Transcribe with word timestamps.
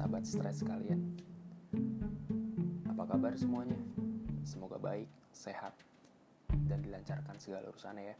sahabat 0.00 0.24
stres 0.24 0.64
kalian. 0.64 1.12
Apa 2.88 3.04
kabar 3.04 3.36
semuanya? 3.36 3.76
Semoga 4.48 4.80
baik, 4.80 5.04
sehat, 5.28 5.76
dan 6.72 6.80
dilancarkan 6.80 7.36
segala 7.36 7.68
urusannya 7.68 8.08
ya. 8.08 8.16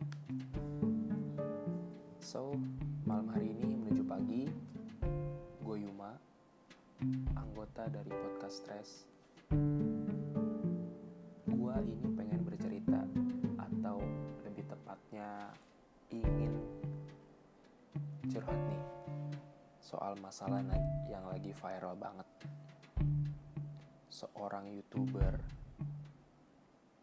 So, 2.21 2.53
malam 3.09 3.33
hari 3.33 3.57
ini 3.57 3.81
menuju 3.81 4.05
pagi, 4.05 4.45
gue 5.65 5.77
Yuma, 5.81 6.21
anggota 7.41 7.89
dari 7.89 8.13
podcast 8.13 8.61
Stress. 8.61 9.09
Soal 19.91 20.15
masalah 20.23 20.63
yang 21.11 21.27
lagi 21.27 21.51
viral 21.51 21.99
banget. 21.99 22.29
Seorang 24.07 24.71
youtuber 24.71 25.35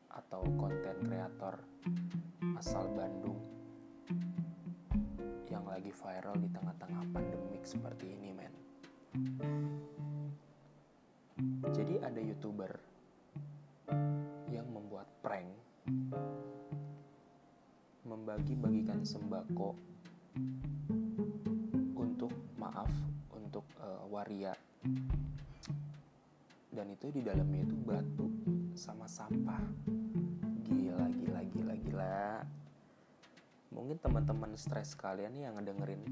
atau 0.08 0.48
konten 0.56 0.96
kreator 1.04 1.60
asal 2.56 2.88
Bandung 2.96 3.44
yang 5.52 5.68
lagi 5.68 5.92
viral 5.92 6.40
di 6.40 6.48
tengah-tengah 6.48 7.04
pandemik 7.12 7.68
seperti 7.68 8.16
ini, 8.16 8.32
men. 8.32 8.56
Jadi 11.76 12.00
ada 12.00 12.24
youtuber 12.24 12.72
yang 14.48 14.72
membuat 14.72 15.12
prank 15.20 15.52
membagi-bagikan 18.08 19.04
sembako 19.04 19.76
maaf 22.68 22.92
untuk 23.32 23.64
uh, 23.80 24.04
waria. 24.12 24.52
Dan 26.68 26.92
itu 26.92 27.08
di 27.16 27.24
dalamnya 27.24 27.64
itu 27.64 27.76
batu 27.80 28.28
sama 28.76 29.08
sampah. 29.08 29.64
Gila 30.68 31.08
gila 31.16 31.42
gila 31.48 31.76
gila. 31.80 32.20
Mungkin 33.72 33.98
teman-teman 34.04 34.52
stres 34.60 34.94
kalian 35.00 35.32
yang 35.40 35.56
ngedengerin 35.56 36.04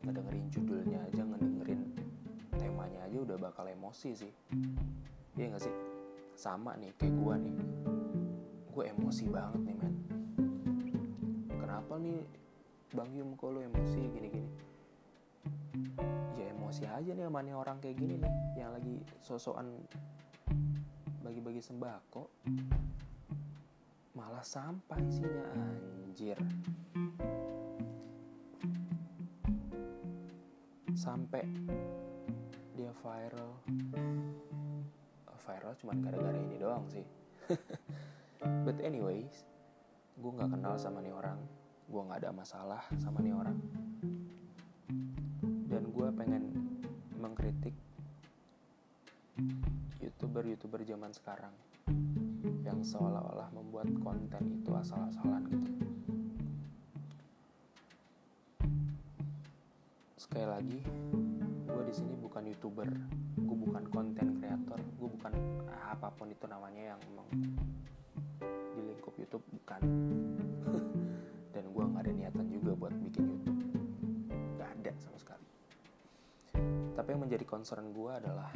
ngedengerin 0.00 0.46
judulnya 0.48 0.98
aja 1.06 1.22
ngedengerin 1.22 1.80
temanya 2.56 3.04
aja 3.04 3.18
udah 3.20 3.36
bakal 3.36 3.68
emosi 3.68 4.10
sih. 4.16 4.32
Iya 5.36 5.54
gak 5.54 5.62
sih? 5.68 5.74
Sama 6.32 6.80
nih 6.80 6.96
kayak 6.96 7.12
gue 7.12 7.34
nih. 7.44 7.56
Gue 8.72 8.84
emosi 8.88 9.28
banget 9.28 9.60
nih 9.68 9.76
men. 9.76 9.94
Kenapa 11.60 12.00
nih 12.00 12.39
Bang 12.90 13.14
Yum 13.14 13.38
kok 13.38 13.54
lu 13.54 13.62
emosi 13.62 14.02
gini-gini. 14.02 14.50
Ya 16.34 16.50
emosi 16.50 16.82
aja 16.90 17.10
nih 17.14 17.30
nih 17.30 17.54
orang 17.54 17.78
kayak 17.78 18.02
gini 18.02 18.18
nih 18.18 18.34
yang 18.58 18.74
lagi 18.74 18.98
sosokan 19.22 19.78
bagi-bagi 21.22 21.62
sembako. 21.62 22.26
Malah 24.18 24.42
sampah 24.42 24.98
isinya 25.06 25.44
anjir. 25.54 26.34
Sampai 30.98 31.46
dia 32.74 32.90
viral. 32.90 33.50
Viral 35.40 35.72
cuman 35.78 35.96
gara-gara 36.02 36.38
ini 36.42 36.58
doang 36.58 36.90
sih. 36.90 37.06
But 38.66 38.82
anyways 38.82 39.46
gue 40.18 40.30
nggak 40.34 40.58
kenal 40.58 40.74
sama 40.74 41.00
nih 41.00 41.14
orang 41.14 41.59
gue 41.90 42.00
nggak 42.06 42.22
ada 42.22 42.30
masalah 42.30 42.82
sama 43.02 43.18
nih 43.18 43.34
orang. 43.34 43.58
Dan 45.66 45.90
gue 45.90 46.08
pengen 46.14 46.54
mengkritik 47.18 47.74
youtuber-youtuber 49.98 50.86
zaman 50.86 51.10
sekarang 51.10 51.50
yang 52.62 52.78
seolah-olah 52.86 53.50
membuat 53.50 53.90
konten 53.98 54.62
itu 54.62 54.70
asal-asalan 54.70 55.42
gitu. 55.50 55.70
Sekali 60.14 60.46
lagi 60.46 60.78
gue 61.70 61.82
di 61.86 61.94
sini 61.94 62.14
bukan 62.18 62.46
youtuber 62.50 62.90
gue 63.38 63.56
bukan 63.66 63.84
konten 63.90 64.38
kreator 64.42 64.78
gue 64.78 65.08
bukan 65.08 65.32
apa 65.70 66.10
pun 66.14 66.30
itu 66.30 66.46
namanya 66.50 66.94
yang 66.94 67.00
emang 67.14 67.28
di 68.74 68.80
lingkup 68.84 69.14
YouTube 69.18 69.42
bukan 69.54 69.80
dan 71.60 71.76
gue 71.76 71.84
nggak 71.84 72.02
ada 72.08 72.12
niatan 72.16 72.46
juga 72.48 72.72
buat 72.72 72.94
bikin 73.04 73.24
YouTube. 73.36 73.60
Nggak 74.56 74.70
ada 74.80 74.92
sama 74.96 75.18
sekali. 75.20 75.46
Tapi 76.96 77.08
yang 77.12 77.20
menjadi 77.20 77.44
concern 77.44 77.92
gue 77.92 78.12
adalah 78.16 78.48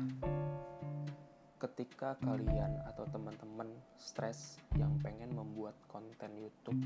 ketika 1.61 2.17
kalian 2.25 2.81
atau 2.89 3.05
teman-teman 3.13 3.69
stres 4.01 4.57
yang 4.81 4.97
pengen 5.05 5.37
membuat 5.37 5.77
konten 5.85 6.33
YouTube 6.33 6.81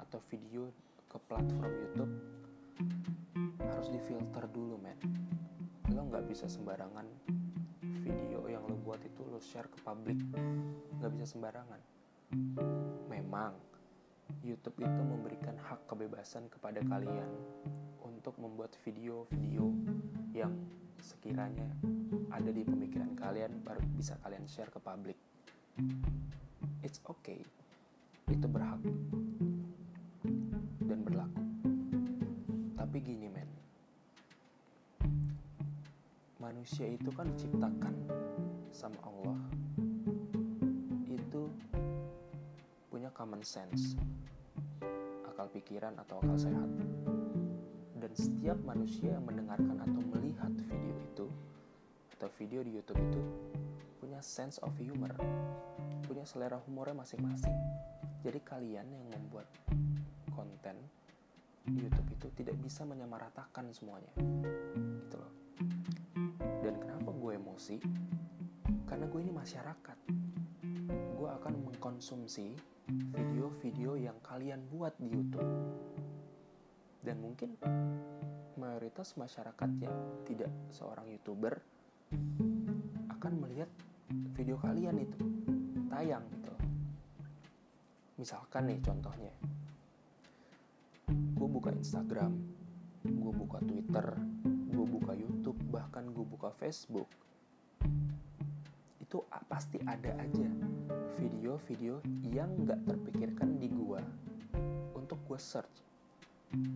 atau 0.00 0.24
video 0.32 0.72
ke 1.04 1.20
platform 1.28 1.68
YouTube 1.68 2.12
harus 3.60 3.88
difilter 3.92 4.48
dulu 4.48 4.80
men. 4.80 4.96
Lo 5.92 6.08
nggak 6.08 6.32
bisa 6.32 6.48
sembarangan 6.48 7.04
video 8.00 8.48
yang 8.48 8.64
lo 8.64 8.80
buat 8.80 9.04
itu 9.04 9.20
lo 9.28 9.36
share 9.36 9.68
ke 9.68 9.76
publik. 9.84 10.16
Nggak 10.96 11.12
bisa 11.12 11.36
sembarangan. 11.36 11.80
Memang 13.12 13.69
YouTube 14.40 14.78
itu 14.80 15.02
memberikan 15.02 15.56
hak 15.58 15.86
kebebasan 15.90 16.48
kepada 16.48 16.80
kalian 16.86 17.28
untuk 18.02 18.36
membuat 18.40 18.76
video-video 18.84 19.72
yang 20.36 20.52
sekiranya 21.00 21.66
ada 22.30 22.52
di 22.52 22.62
pemikiran 22.62 23.16
kalian 23.16 23.64
baru 23.64 23.80
bisa 23.96 24.14
kalian 24.20 24.44
share 24.44 24.68
ke 24.68 24.78
publik. 24.78 25.16
It's 26.84 27.00
okay. 27.08 27.40
Itu 28.28 28.46
berhak 28.46 28.80
dan 30.84 31.00
berlaku. 31.00 31.42
Tapi 32.76 32.96
gini 33.00 33.28
men. 33.32 33.50
Manusia 36.40 36.88
itu 36.88 37.08
kan 37.12 37.28
diciptakan 37.32 37.94
sama 38.68 39.00
Allah. 39.04 39.40
Itu 41.08 41.48
punya 42.92 43.08
common 43.16 43.40
sense 43.40 43.96
akal 45.40 45.56
pikiran 45.56 45.96
atau 45.96 46.20
akal 46.20 46.36
sehat. 46.36 46.68
Dan 47.96 48.12
setiap 48.12 48.60
manusia 48.60 49.16
yang 49.16 49.24
mendengarkan 49.24 49.72
atau 49.80 50.04
melihat 50.12 50.52
video 50.68 50.92
itu 51.00 51.26
atau 52.12 52.28
video 52.36 52.60
di 52.60 52.76
YouTube 52.76 53.00
itu 53.00 53.24
punya 53.96 54.20
sense 54.20 54.60
of 54.60 54.68
humor 54.76 55.16
punya 56.04 56.28
selera 56.28 56.60
humornya 56.60 57.00
masing-masing. 57.00 57.56
Jadi 58.20 58.36
kalian 58.44 58.84
yang 58.92 59.04
membuat 59.16 59.48
konten 60.36 60.76
di 61.64 61.88
YouTube 61.88 62.20
itu 62.20 62.28
tidak 62.36 62.60
bisa 62.60 62.84
menyamaratakan 62.84 63.72
semuanya 63.72 64.12
gitu 65.08 65.16
loh. 65.16 65.32
Dan 66.60 66.76
kenapa 66.76 67.16
gue 67.16 67.32
emosi? 67.40 67.80
Karena 68.84 69.08
gue 69.08 69.20
ini 69.24 69.32
masyarakat. 69.32 69.98
Gue 71.16 71.28
akan 71.32 71.64
mengkonsumsi 71.64 72.52
video-video 72.90 73.96
yang 73.96 74.18
kalian 74.22 74.66
buat 74.70 74.98
di 74.98 75.08
YouTube. 75.08 75.52
Dan 77.00 77.22
mungkin 77.22 77.56
mayoritas 78.60 79.16
masyarakat 79.16 79.70
yang 79.80 79.96
tidak 80.28 80.52
seorang 80.74 81.08
youtuber 81.08 81.56
akan 83.08 83.32
melihat 83.40 83.70
video 84.34 84.58
kalian 84.58 85.00
itu 85.00 85.20
tayang 85.88 86.26
gitu. 86.34 86.52
Misalkan 88.20 88.68
nih 88.68 88.80
contohnya 88.84 89.32
gue 91.10 91.48
buka 91.48 91.72
Instagram 91.72 92.36
gue 93.00 93.32
buka 93.32 93.64
Twitter 93.64 94.06
gue 94.44 94.84
buka 94.84 95.16
YouTube 95.16 95.56
bahkan 95.72 96.04
gue 96.12 96.20
buka 96.20 96.52
Facebook 96.52 97.08
itu 99.00 99.24
pasti 99.48 99.80
ada 99.88 100.20
aja 100.20 100.48
video-video 101.18 101.98
yang 102.30 102.52
gak 102.62 102.78
terpikirkan 102.86 103.58
di 103.58 103.66
gue 103.66 104.00
untuk 104.94 105.18
gue 105.26 105.40
search. 105.40 105.82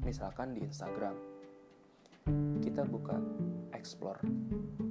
Misalkan 0.03 0.55
di 0.57 0.67
Instagram. 0.67 1.15
Kita 2.59 2.83
buka 2.89 3.21
explore. 3.77 4.19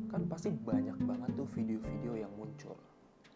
Kan 0.08 0.30
pasti 0.30 0.54
banyak 0.54 0.96
banget 1.04 1.34
tuh 1.36 1.48
video-video 1.52 2.24
yang 2.24 2.32
muncul. 2.38 2.78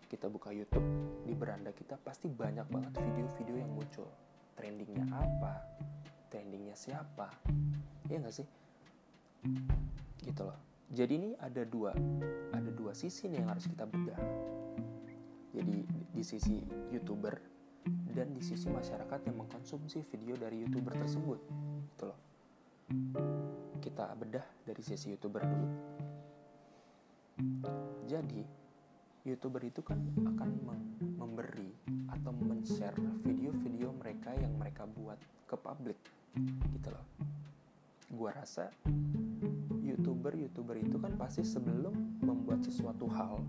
Kita 0.08 0.32
buka 0.32 0.56
YouTube 0.56 0.86
di 1.28 1.36
beranda 1.36 1.76
kita 1.76 2.00
pasti 2.00 2.32
banyak 2.32 2.70
banget 2.72 2.94
video-video 2.96 3.56
yang 3.68 3.72
muncul. 3.74 4.08
Trendingnya 4.56 5.04
apa? 5.12 5.60
Trendingnya 6.32 6.78
siapa? 6.78 7.28
Ya 8.08 8.22
nggak 8.24 8.36
sih? 8.36 8.48
Gitu 10.24 10.42
loh. 10.46 10.60
Jadi 10.88 11.14
ini 11.20 11.30
ada 11.36 11.68
dua 11.68 11.92
ada 12.56 12.72
dua 12.72 12.96
sisi 12.96 13.28
nih 13.28 13.44
yang 13.44 13.52
harus 13.52 13.68
kita 13.68 13.84
bedah 13.84 14.16
jadi 15.56 15.84
di 15.88 16.24
sisi 16.24 16.60
youtuber 16.92 17.36
dan 17.88 18.34
di 18.36 18.44
sisi 18.44 18.68
masyarakat 18.68 19.30
yang 19.30 19.38
mengkonsumsi 19.40 20.04
video 20.12 20.36
dari 20.36 20.66
youtuber 20.66 20.98
tersebut 20.98 21.40
gitu 21.96 22.04
loh. 22.10 22.20
Kita 23.80 24.12
bedah 24.18 24.44
dari 24.68 24.82
sisi 24.84 25.14
youtuber 25.16 25.44
dulu. 25.44 25.68
Jadi 28.08 28.42
youtuber 29.28 29.62
itu 29.64 29.84
kan 29.84 30.00
akan 30.24 30.50
memberi 31.20 31.72
atau 32.12 32.32
men-share 32.32 32.96
video-video 33.24 33.92
mereka 33.92 34.32
yang 34.36 34.56
mereka 34.56 34.88
buat 34.88 35.20
ke 35.48 35.56
publik 35.60 36.00
gitu 36.74 36.90
loh. 36.92 37.06
Gua 38.08 38.32
rasa 38.32 38.72
youtuber-youtuber 39.84 40.80
itu 40.80 40.96
kan 40.96 41.14
pasti 41.20 41.44
sebelum 41.44 42.24
membuat 42.24 42.64
sesuatu 42.64 43.08
hal 43.12 43.44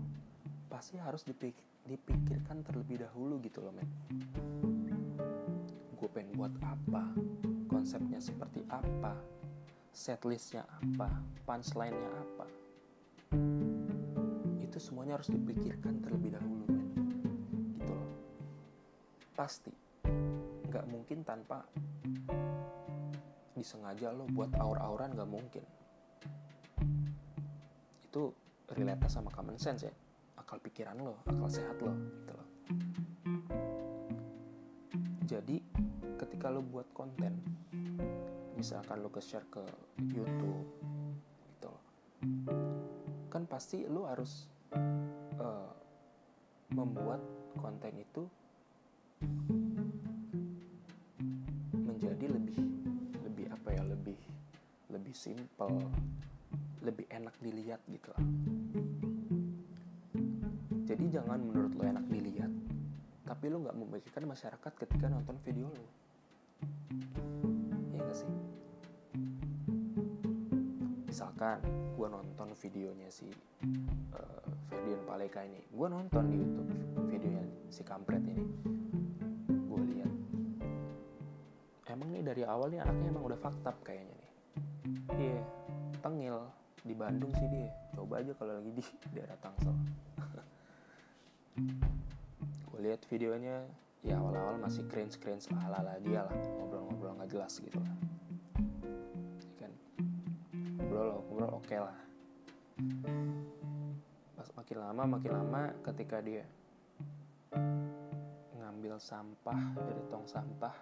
pasti 0.67 0.99
harus 0.99 1.25
dipik 1.25 1.55
dipikirkan 1.87 2.65
terlebih 2.65 3.01
dahulu 3.01 3.39
gitu 3.39 3.63
loh 3.63 3.71
men. 3.71 3.87
Gue 5.95 6.09
pengen 6.11 6.35
buat 6.35 6.53
apa? 6.63 7.13
Konsepnya 7.69 8.19
seperti 8.19 8.65
apa? 8.67 9.15
Setlistnya 9.93 10.67
apa? 10.67 11.07
Punchline-nya 11.47 12.11
apa? 12.11 12.45
Itu 14.59 14.77
semuanya 14.81 15.19
harus 15.19 15.31
dipikirkan 15.31 16.03
terlebih 16.03 16.35
dahulu 16.35 16.63
men. 16.67 16.87
Gitu 17.79 17.91
loh. 17.93 18.11
Pasti. 19.37 19.71
Nggak 20.67 20.85
mungkin 20.91 21.23
tanpa 21.23 21.63
disengaja 23.55 24.15
lo 24.15 24.27
buat 24.31 24.51
aur-auran 24.55 25.15
nggak 25.15 25.31
mungkin. 25.31 25.65
Itu 28.07 28.31
relate 28.73 29.09
sama 29.09 29.33
common 29.33 29.57
sense 29.57 29.89
ya 29.89 29.93
akal 30.49 30.65
pikiran 30.65 30.97
lo 30.97 31.13
akal 31.29 31.45
sehat 31.45 31.77
lo 31.77 31.93
gitu 31.93 32.33
loh. 32.33 32.47
Jadi 35.29 35.61
ketika 36.17 36.49
lo 36.49 36.65
buat 36.65 36.89
konten 36.89 37.37
misalkan 38.57 39.05
lo 39.05 39.13
ke 39.13 39.21
share 39.21 39.45
ke 39.53 39.61
YouTube 40.09 40.65
gitu 41.53 41.69
loh 41.69 41.81
kan 43.29 43.45
pasti 43.45 43.85
lo 43.85 44.09
harus 44.09 44.49
uh, 45.37 45.69
membuat 46.73 47.21
konten 47.61 48.01
itu 48.01 48.25
menjadi 51.77 52.25
lebih 52.25 52.57
lebih 53.21 53.45
apa 53.53 53.69
ya 53.77 53.85
lebih 53.85 54.17
lebih 54.89 55.13
simple 55.13 55.77
lebih 56.81 57.05
enak 57.13 57.37
dilihat 57.37 57.85
gitu 57.85 58.09
lah 58.17 58.25
jadi 60.89 61.21
jangan 61.21 61.37
menurut 61.37 61.77
lo 61.77 61.85
enak 61.85 62.05
dilihat 62.09 62.49
tapi 63.29 63.45
lo 63.45 63.61
nggak 63.61 63.77
memikirkan 63.77 64.25
masyarakat 64.25 64.73
ketika 64.73 65.05
nonton 65.05 65.37
video 65.45 65.69
lo. 65.69 65.85
Ya 67.93 68.01
gak 68.01 68.17
sih? 68.17 68.31
Misalkan 71.05 71.61
gue 71.93 72.07
nonton 72.09 72.57
videonya 72.57 73.05
si 73.13 73.29
uh, 74.17 74.49
Ferdian 74.65 75.05
Paleka 75.05 75.45
ini. 75.45 75.61
Gue 75.69 75.85
nonton 75.93 76.25
di 76.25 76.41
YouTube 76.41 76.73
videonya 77.05 77.45
si 77.69 77.85
kampret 77.85 78.25
ini. 78.25 78.49
Gue 79.45 79.81
lihat. 79.93 80.13
Emang 81.85 82.09
nih 82.09 82.25
dari 82.25 82.41
awal 82.49 82.73
nih 82.73 82.81
anaknya 82.81 83.13
emang 83.13 83.29
udah 83.29 83.37
faktab 83.37 83.77
kayaknya 83.85 84.17
nih. 84.17 84.31
Iya. 85.13 85.37
Yeah, 85.37 85.41
tengil 86.01 86.37
di 86.81 86.97
Bandung 86.97 87.29
sih 87.37 87.45
dia. 87.45 87.69
Coba 87.93 88.25
aja 88.25 88.33
kalau 88.33 88.57
lagi 88.57 88.73
di 88.73 88.83
daerah 89.13 89.37
Tangsel 89.37 89.98
lihat 92.89 93.05
videonya 93.05 93.69
ya 94.01 94.17
awal-awal 94.17 94.57
masih 94.57 94.81
cringe 94.89 95.21
cringe 95.21 95.45
ala 95.53 95.77
ala 95.77 96.01
dia 96.01 96.25
lah 96.25 96.33
ngobrol-ngobrol 96.57 97.21
nggak 97.21 97.29
jelas 97.29 97.61
gitu 97.61 97.77
lah. 97.77 97.93
Ya 99.45 99.55
kan? 99.61 99.71
Ngobrol 100.81 101.21
ngobrol 101.21 101.51
oke 101.53 101.69
okay 101.69 101.77
lah. 101.77 101.97
Pas 104.33 104.49
makin 104.57 104.77
lama 104.81 105.03
makin 105.05 105.31
lama 105.37 105.61
ketika 105.85 106.17
dia 106.17 106.41
ngambil 108.57 108.97
sampah 108.97 109.61
dari 109.77 110.01
tong 110.09 110.25
sampah 110.25 110.73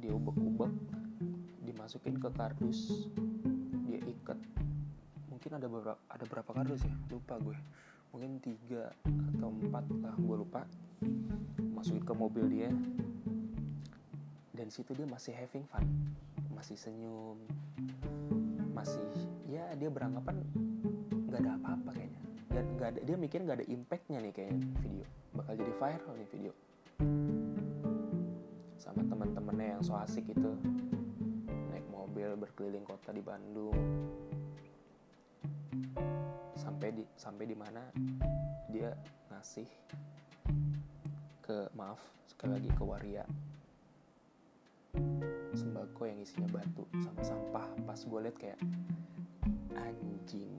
dia 0.00 0.16
ubek-ubek 0.16 0.72
dimasukin 1.60 2.16
ke 2.16 2.32
kardus 2.32 3.12
dia 3.84 4.00
ikat. 4.00 4.40
Mungkin 5.28 5.60
ada 5.60 5.68
beberapa 5.68 6.00
ada 6.08 6.24
berapa 6.24 6.50
kardus 6.56 6.88
ya? 6.88 6.94
Lupa 7.12 7.36
gue. 7.36 7.56
Mungkin 8.16 8.40
tiga 8.40 8.96
atau 9.36 9.52
empat 9.52 9.84
lah 10.00 10.16
gue 10.16 10.36
lupa 10.40 10.64
masukin 11.76 12.02
ke 12.02 12.14
mobil 12.16 12.44
dia. 12.50 12.70
Dan 14.56 14.72
situ 14.72 14.96
dia 14.96 15.04
masih 15.04 15.36
having 15.36 15.62
fun. 15.68 15.84
Masih 16.50 16.74
senyum. 16.74 17.36
Masih 18.72 19.04
ya 19.46 19.70
dia 19.76 19.92
beranggapan 19.92 20.40
nggak 21.28 21.40
ada 21.42 21.50
apa-apa 21.60 21.90
kayaknya. 21.92 22.22
Dan 22.48 22.64
nggak 22.74 22.88
ada 22.96 23.00
dia 23.04 23.16
mikir 23.20 23.38
nggak 23.44 23.58
ada 23.60 23.66
impactnya 23.68 24.18
nih 24.24 24.32
kayaknya 24.32 24.58
video. 24.80 25.06
Bakal 25.36 25.52
jadi 25.60 25.72
viral 25.76 26.14
nih 26.16 26.28
video. 26.32 26.52
Sama 28.80 29.04
teman-temannya 29.04 29.66
yang 29.76 29.82
so 29.84 29.92
asik 30.00 30.24
itu. 30.32 30.52
Naik 31.70 31.86
mobil 31.92 32.34
berkeliling 32.40 32.88
kota 32.88 33.12
di 33.12 33.20
Bandung. 33.20 33.76
Sampai 36.56 36.96
di 36.96 37.04
sampai 37.20 37.44
di 37.44 37.56
mana 37.56 37.84
dia 38.72 38.96
ngasih 39.28 39.68
ke 41.46 41.70
maaf 41.78 42.02
sekali 42.26 42.58
lagi 42.58 42.70
ke 42.74 42.82
waria. 42.82 43.22
Sembako 45.54 46.10
yang 46.10 46.18
isinya 46.18 46.50
batu 46.50 46.82
sama 46.98 47.22
sampah. 47.22 47.66
Pas 47.86 48.02
gue 48.02 48.18
liat 48.26 48.34
kayak 48.34 48.58
anjing. 49.78 50.50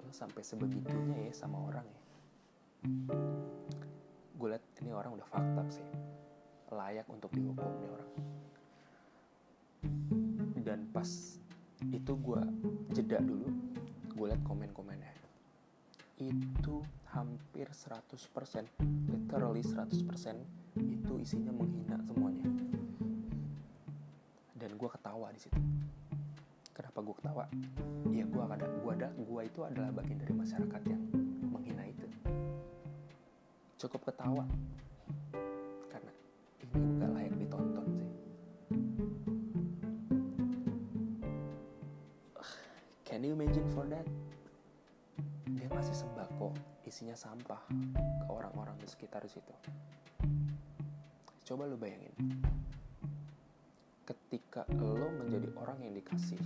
Lo 0.00 0.08
sampai 0.08 0.40
sebegitunya 0.40 1.28
ya 1.28 1.32
sama 1.36 1.60
orang 1.68 1.84
ya. 1.84 2.02
Gue 4.40 4.48
liat 4.56 4.64
ini 4.80 4.90
orang 4.96 5.20
udah 5.20 5.28
fakta 5.28 5.62
sih. 5.68 5.88
Layak 6.72 7.04
untuk 7.12 7.28
dihukum 7.36 7.76
nih 7.76 7.92
orang. 7.92 8.12
Dan 10.64 10.88
pas 10.96 11.36
itu 11.92 12.12
gue 12.16 12.40
jeda 12.96 13.20
dulu 13.20 13.52
gue 14.16 14.26
liat 14.32 14.40
komen-komennya. 14.48 15.12
Itu 16.16 16.80
hampir 17.60 17.76
100% 17.76 18.72
literally 19.12 19.60
100% 19.60 19.92
itu 20.80 21.12
isinya 21.20 21.52
menghina 21.52 22.00
semuanya. 22.08 22.48
Dan 24.56 24.80
gue 24.80 24.88
ketawa 24.88 25.28
di 25.28 25.44
situ. 25.44 25.60
Kenapa 26.72 27.04
gue 27.04 27.12
ketawa? 27.20 27.44
Ya 28.16 28.24
gue 28.24 28.40
ada 28.48 28.64
gue 28.64 28.92
ada 28.96 29.12
gue 29.12 29.40
itu 29.44 29.60
adalah 29.60 29.92
bagian 29.92 30.24
dari 30.24 30.32
masyarakat 30.32 30.82
yang 30.88 31.04
menghina 31.52 31.84
itu. 31.84 32.08
Cukup 33.76 34.08
ketawa 34.08 34.48
isinya 46.90 47.14
sampah 47.14 47.70
ke 47.94 48.26
orang-orang 48.26 48.74
di 48.82 48.90
sekitar 48.90 49.22
situ. 49.30 49.54
Coba 51.46 51.70
lu 51.70 51.78
bayangin. 51.78 52.10
Ketika 54.02 54.66
lo 54.74 55.06
menjadi 55.22 55.54
orang 55.54 55.86
yang 55.86 55.94
dikasih 55.94 56.42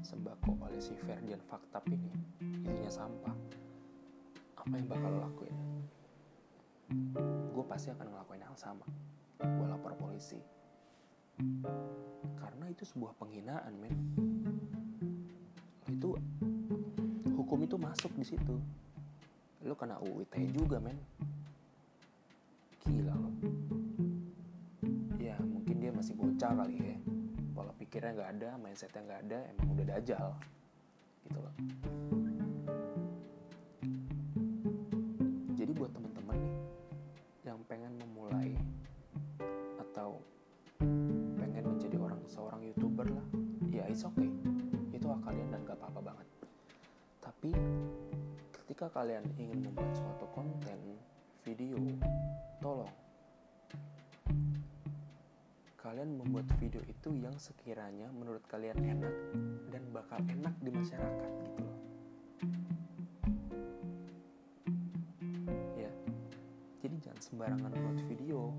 sembako 0.00 0.64
oleh 0.64 0.80
si 0.80 0.96
Ferdian 0.96 1.44
Faktab 1.44 1.84
ini 1.92 2.08
isinya 2.64 2.88
sampah 2.88 3.36
apa 4.64 4.72
yang 4.80 4.88
bakal 4.88 5.12
lo 5.12 5.20
lakuin? 5.20 5.56
Gue 7.52 7.64
pasti 7.68 7.92
akan 7.92 8.16
ngelakuin 8.16 8.48
hal 8.48 8.56
sama. 8.56 8.88
Gue 9.44 9.66
lapor 9.68 9.92
polisi. 10.00 10.40
Karena 12.40 12.64
itu 12.72 12.88
sebuah 12.88 13.12
penghinaan 13.20 13.76
men. 13.76 13.94
Itu 15.92 16.16
hukum 17.46 17.62
itu 17.62 17.78
masuk 17.78 18.10
di 18.18 18.26
situ. 18.26 18.58
Lo 19.62 19.78
kena 19.78 20.02
UU 20.02 20.26
juga 20.50 20.82
men. 20.82 20.98
Gila 22.82 23.14
lo 23.14 23.30
ya 25.22 25.38
mungkin 25.38 25.78
dia 25.78 25.94
masih 25.94 26.18
bocah 26.18 26.58
kali 26.58 26.74
ya. 26.74 26.98
Pola 27.54 27.70
pikirnya 27.78 28.18
nggak 28.18 28.30
ada 28.34 28.50
mindsetnya 28.58 28.98
nggak 29.06 29.20
ada 29.30 29.38
emang 29.54 29.78
udah 29.78 29.86
dajal. 29.94 30.28
Gitu 31.22 31.38
loh. 31.38 31.54
Jadi 35.54 35.70
buat 35.70 35.94
teman-teman 35.94 36.36
nih 36.42 36.54
yang 37.46 37.62
pengen 37.70 37.94
memulai 37.94 38.58
atau 39.78 40.18
pengen 41.38 41.62
menjadi 41.62 41.94
orang 41.94 42.18
seorang 42.26 42.58
youtuber 42.66 43.06
lah 43.06 43.26
ya 43.70 43.86
it's 43.86 44.02
okay 44.02 44.45
ketika 48.76 48.92
kalian 49.00 49.24
ingin 49.40 49.64
membuat 49.64 49.88
suatu 49.96 50.28
konten 50.36 51.00
video 51.48 51.80
tolong. 52.60 52.92
Kalian 55.80 56.20
membuat 56.20 56.44
video 56.60 56.84
itu 56.84 57.08
yang 57.16 57.32
sekiranya 57.40 58.12
menurut 58.12 58.44
kalian 58.44 58.76
enak 58.76 59.16
dan 59.72 59.80
bakal 59.96 60.20
enak 60.28 60.52
di 60.60 60.68
masyarakat 60.68 61.30
gitu 61.40 61.60
loh. 61.64 61.78
Ya 65.80 65.92
jadi 66.84 67.00
jangan 67.00 67.20
sembarangan 67.24 67.72
buat 67.72 68.00
video. 68.12 68.52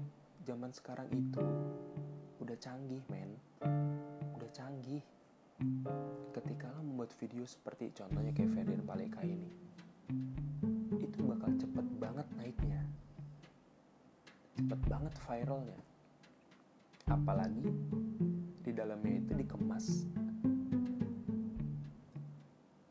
Zaman 0.49 0.73
sekarang 0.73 1.13
itu 1.13 1.45
udah 2.41 2.57
canggih 2.57 3.05
men. 3.13 3.37
Udah 4.33 4.49
canggih. 4.49 5.05
Ketika 6.33 6.73
lo 6.73 6.81
membuat 6.81 7.13
video 7.21 7.45
seperti 7.45 7.93
contohnya 7.93 8.33
kayak 8.33 8.57
Ferdian 8.57 8.81
Paleka 8.81 9.21
ini 9.21 9.66
itu 10.97 11.19
bakal 11.27 11.51
cepet 11.59 11.85
banget 11.99 12.27
naiknya. 12.39 12.81
Cepet 14.55 14.79
banget 14.87 15.13
viralnya. 15.27 15.79
Apalagi 17.07 17.67
di 18.63 18.71
dalamnya 18.71 19.19
itu 19.19 19.31
dikemas. 19.35 19.85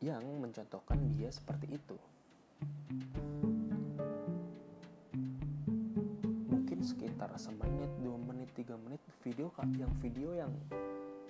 Yang 0.01 0.23
mencontohkan 0.37 0.99
dia 1.17 1.33
seperti 1.33 1.75
itu. 1.75 1.97
Mungkin 6.47 6.79
sekitar 6.85 7.33
semenit 7.35 7.89
dua 8.01 8.17
menit 8.17 8.49
tiga 8.53 8.77
menit 8.77 9.01
video 9.25 9.49
yang 9.77 9.93
video 9.99 10.29
yang 10.37 10.53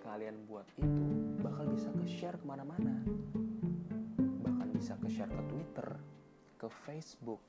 kalian 0.07 0.39
buat 0.47 0.63
itu 0.79 1.03
bakal 1.43 1.67
bisa 1.75 1.91
ke 1.91 2.05
share 2.07 2.39
ke 2.39 2.45
mana-mana 2.47 2.95
bisa 4.87 5.03
ke 5.03 5.11
share 5.11 5.27
ke 5.27 5.43
Twitter 5.51 5.89
ke 6.55 6.67
Facebook 6.87 7.43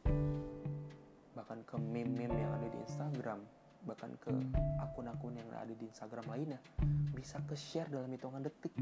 bahkan 1.39 1.63
ke 1.63 1.79
meme-meme 1.79 2.35
yang 2.35 2.51
ada 2.51 2.67
di 2.67 2.83
Instagram 2.83 3.39
bahkan 3.87 4.11
ke 4.19 4.35
akun-akun 4.83 5.39
yang 5.39 5.47
ada 5.55 5.71
di 5.71 5.87
Instagram 5.87 6.27
lainnya 6.35 6.59
bisa 7.15 7.39
ke 7.47 7.55
share 7.55 7.87
dalam 7.95 8.11
hitungan 8.11 8.43
detik. 8.43 8.75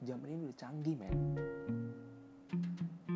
Zaman 0.00 0.32
ini 0.32 0.48
udah 0.48 0.56
canggih 0.64 0.96
men. 0.96 1.36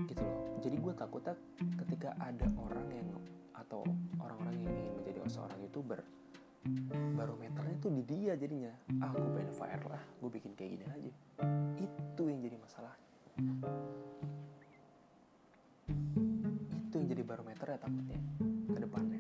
Gitu 0.04 0.20
loh. 0.20 0.60
Jadi 0.60 0.76
gue 0.84 0.92
takutnya 0.92 1.32
ketika 1.80 2.12
ada 2.20 2.44
orang 2.60 2.84
yang 2.92 3.08
atau 3.56 3.88
orang-orang 4.20 4.68
yang 4.68 4.84
ingin 4.84 5.00
menjadi 5.00 5.32
seorang 5.32 5.64
youtuber 5.64 6.04
barometernya 7.16 7.80
tuh 7.80 7.88
di 7.88 8.04
dia 8.04 8.36
jadinya. 8.36 8.68
Ah 9.00 9.16
gue 9.16 9.32
pengen 9.32 9.48
viral 9.56 9.96
lah 9.96 10.04
gue 10.20 10.28
bikin 10.28 10.52
kayak 10.52 10.76
gini 10.76 10.84
aja. 10.92 11.12
Itu 11.80 12.28
yang 12.28 12.44
jadi 12.44 12.60
masalah 12.60 12.92
itu 13.34 13.66
yang 16.94 17.06
jadi 17.10 17.22
barometer 17.26 17.66
ya 17.74 17.78
takutnya 17.82 18.20
ke 18.70 18.78
depannya. 18.78 19.18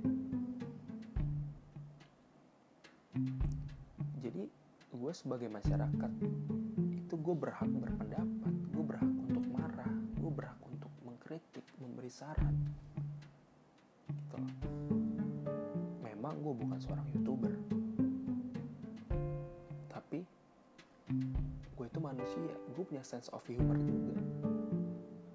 Jadi 4.22 4.42
gue 4.94 5.12
sebagai 5.18 5.50
masyarakat 5.50 6.12
itu 6.94 7.14
gue 7.18 7.34
berhak 7.34 7.66
berpendapat 7.66 8.54
gue 8.70 8.84
berhak 8.86 9.10
untuk 9.10 9.42
marah 9.50 9.90
gue 10.14 10.30
berhak 10.30 10.62
untuk 10.62 10.94
mengkritik 11.02 11.66
memberi 11.82 12.10
saran. 12.10 12.54
Gitu 14.06 14.38
memang 16.06 16.38
gue 16.38 16.54
bukan 16.54 16.78
seorang 16.78 17.06
youtuber 17.10 17.50
manusia 22.24 22.56
gue 22.72 22.84
punya 22.88 23.04
sense 23.04 23.28
of 23.36 23.44
humor 23.44 23.76
juga. 23.76 24.16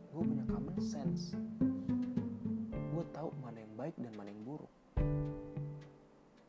Gue 0.10 0.25
punya 0.25 0.41
common 0.50 0.74
sense. 0.81 1.38
Gue 2.74 3.05
tahu 3.13 3.29
mana 3.46 3.62
yang 3.62 3.77
baik 3.77 3.93
dan 4.01 4.10
mana 4.17 4.34
yang 4.34 4.41
buruk. 4.41 4.74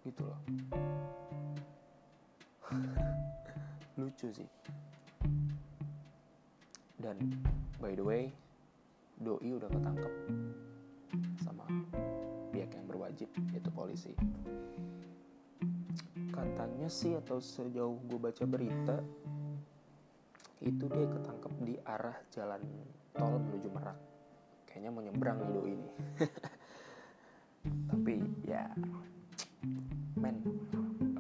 Gitu 0.00 0.24
loh. 0.24 0.40
Lucu 4.00 4.32
sih. 4.32 4.48
Dan 6.96 7.20
by 7.76 7.92
the 7.92 8.00
way 8.00 8.32
doi 9.20 9.44
udah 9.44 9.68
ketangkep 9.68 10.12
sama 11.44 11.68
pihak 12.48 12.72
yang 12.72 12.88
berwajib 12.88 13.28
yaitu 13.52 13.68
polisi. 13.68 14.16
Katanya 16.32 16.88
sih 16.88 17.12
atau 17.12 17.36
sejauh 17.44 18.00
gue 18.08 18.16
baca 18.16 18.48
berita 18.48 19.04
itu 20.60 20.84
dia 20.88 21.06
ketangkep 21.08 21.52
di 21.64 21.74
arah 21.88 22.16
jalan 22.32 22.62
tol 23.16 23.40
menuju 23.40 23.68
Merak. 23.72 23.98
Kayaknya 24.68 24.90
mau 24.92 25.02
nyebrang 25.02 25.38
nih 25.40 25.62
ini. 25.72 25.88
Tapi 27.90 28.14
ya 28.46 28.64
men 30.16 30.36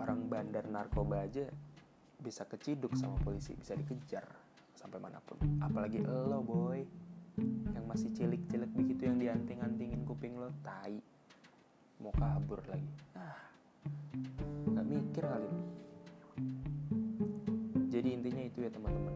orang 0.00 0.28
bandar 0.28 0.64
narkoba 0.68 1.24
aja 1.24 1.44
bisa 2.20 2.44
keciduk 2.48 2.96
sama 2.96 3.16
polisi 3.20 3.56
bisa 3.56 3.76
dikejar 3.76 4.24
sampai 4.76 5.00
mana 5.00 5.20
pun. 5.24 5.40
Apalagi 5.60 6.00
lo 6.04 6.40
boy 6.44 6.80
yang 7.72 7.84
masih 7.88 8.12
cilik-cilik 8.12 8.70
begitu 8.76 9.08
yang 9.08 9.16
dianting-antingin 9.20 10.04
kuping 10.04 10.36
lo 10.36 10.52
tai. 10.64 11.00
Mau 12.00 12.12
kabur 12.16 12.64
lagi. 12.68 12.92
Ah 13.16 13.50
nggak 14.70 14.86
mikir 14.86 15.24
kali 15.24 15.50
jadi 17.90 18.08
intinya 18.16 18.42
itu 18.46 18.58
ya 18.64 18.70
teman-teman 18.72 19.14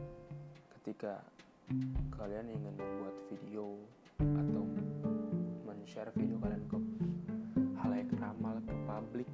ketika 0.85 1.17
kalian 2.21 2.45
ingin 2.53 2.76
membuat 2.76 3.17
video 3.33 3.73
atau 4.21 4.69
men-share 5.64 6.12
video 6.12 6.37
kalian 6.45 6.61
ke 6.69 6.76
halayak 7.81 8.12
ramal 8.21 8.61
ke 8.61 8.75
publik 8.85 9.29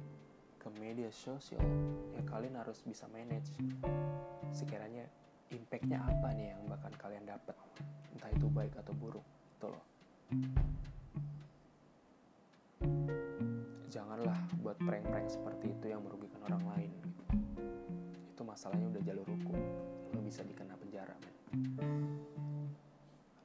ke 0.63 0.71
media 0.79 1.11
sosial 1.11 1.59
ya 2.15 2.23
kalian 2.23 2.55
harus 2.55 2.79
bisa 2.87 3.03
manage 3.11 3.51
sekiranya 4.55 5.03
impactnya 5.51 5.99
apa 5.99 6.31
nih 6.39 6.55
yang 6.55 6.63
bakal 6.71 6.87
kalian 6.95 7.27
dapat. 7.27 7.51
Entah 8.15 8.31
itu 8.31 8.47
baik 8.47 8.71
atau 8.79 8.95
buruk 8.95 9.27
gitu 9.51 9.67
loh. 9.67 9.83
Janganlah 13.91 14.39
buat 14.63 14.79
prank-prank 14.79 15.27
seperti 15.27 15.75
itu 15.75 15.91
yang 15.91 15.99
merugikan 15.99 16.39
orang 16.47 16.63
lain 16.63 16.91
gitu. 17.03 17.23
itu 18.31 18.41
masalahnya 18.47 18.87
udah 18.87 19.03
jalur 19.03 19.27
hukum 19.27 19.59
lo 20.15 20.19
bisa 20.23 20.41
dikena 20.47 20.75
penjara 20.79 21.13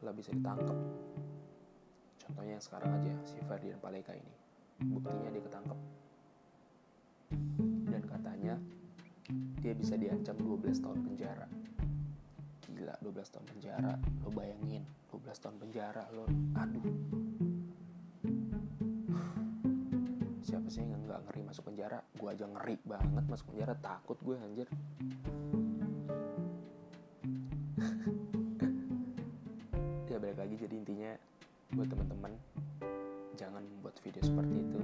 lo 0.07 0.15
bisa 0.15 0.31
ditangkap 0.31 0.79
contohnya 2.27 2.59
yang 2.59 2.65
sekarang 2.65 2.91
aja 3.03 3.13
si 3.27 3.39
Ferdian 3.47 3.79
Paleka 3.83 4.15
ini. 4.15 4.35
Buktinya 4.87 5.31
dia 5.33 5.43
ketangkep. 5.43 5.79
Dan 7.91 8.03
katanya 8.07 8.55
dia 9.63 9.73
bisa 9.75 9.99
diancam 9.99 10.37
12 10.39 10.85
tahun 10.85 11.01
penjara. 11.07 11.47
Gila 12.71 12.95
12 13.03 13.33
tahun 13.35 13.47
penjara. 13.51 13.95
Lo 14.23 14.29
bayangin 14.35 14.85
12 15.11 15.43
tahun 15.43 15.57
penjara 15.59 16.05
lo. 16.13 16.27
Aduh. 16.61 16.87
Siapa 20.47 20.69
sih 20.71 20.87
yang 20.87 21.03
nggak 21.09 21.31
ngeri 21.31 21.41
masuk 21.47 21.67
penjara? 21.67 21.99
Gue 22.15 22.31
aja 22.31 22.47
ngeri 22.47 22.77
banget 22.87 23.25
masuk 23.27 23.55
penjara. 23.55 23.75
Takut 23.81 24.19
gue 24.23 24.37
anjir 24.39 24.69
buat 31.77 31.93
teman-teman. 31.93 32.33
Jangan 33.37 33.61
membuat 33.61 34.01
video 34.01 34.25
seperti 34.25 34.65
itu. 34.65 34.81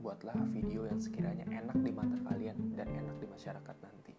Buatlah 0.00 0.40
video 0.48 0.88
yang 0.88 0.96
sekiranya 0.96 1.44
enak 1.52 1.76
di 1.84 1.92
mata 1.92 2.16
kalian 2.32 2.72
dan 2.72 2.88
enak 2.88 3.20
di 3.20 3.28
masyarakat 3.28 3.76
nanti. 3.84 4.14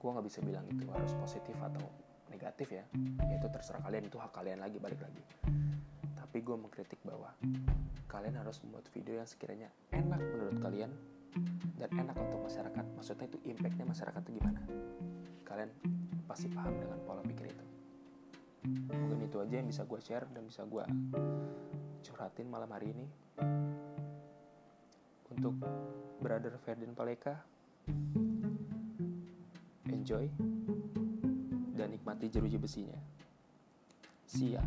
Gue 0.00 0.08
nggak 0.08 0.24
bisa 0.24 0.40
bilang 0.40 0.64
itu 0.72 0.88
harus 0.88 1.12
positif 1.20 1.52
atau 1.60 1.84
negatif 2.32 2.72
ya. 2.72 2.88
Itu 3.28 3.52
terserah 3.52 3.84
kalian 3.84 4.08
itu 4.08 4.16
hak 4.16 4.32
kalian 4.32 4.64
lagi 4.64 4.80
balik 4.80 5.04
lagi. 5.04 5.20
Tapi 6.16 6.40
gue 6.40 6.56
mengkritik 6.56 7.04
bahwa 7.04 7.28
kalian 8.08 8.40
harus 8.40 8.56
membuat 8.64 8.88
video 8.96 9.20
yang 9.20 9.28
sekiranya 9.28 9.68
enak 9.92 10.32
menurut 10.32 10.56
kalian 10.64 10.90
dan 11.76 11.92
enak 11.92 12.16
untuk 12.16 12.40
masyarakat. 12.40 12.84
Maksudnya 12.96 13.28
itu 13.28 13.38
impactnya 13.52 13.84
masyarakat 13.84 14.20
itu 14.24 14.32
gimana? 14.40 14.60
Kalian 15.44 15.68
pasti 16.24 16.48
paham 16.48 16.72
dengan 16.80 16.96
pola 17.04 17.20
pikir 17.20 17.52
itu 17.52 17.71
mungkin 18.66 19.26
itu 19.26 19.38
aja 19.42 19.54
yang 19.58 19.68
bisa 19.68 19.82
gue 19.82 20.00
share 20.02 20.26
dan 20.30 20.46
bisa 20.46 20.62
gue 20.62 20.84
curhatin 22.06 22.46
malam 22.46 22.70
hari 22.70 22.94
ini. 22.94 23.06
Untuk 25.32 25.56
brother 26.20 26.54
Ferdinand 26.60 26.94
Paleka 26.94 27.40
enjoy 29.88 30.28
dan 31.74 31.88
nikmati 31.90 32.28
jeruji 32.28 32.60
besinya. 32.60 32.98
See 34.28 34.54
ya 34.54 34.62